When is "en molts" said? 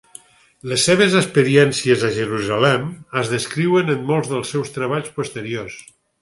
3.97-4.33